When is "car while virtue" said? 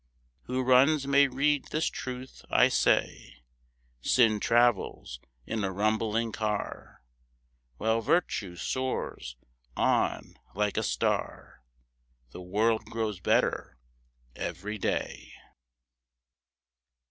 6.31-8.55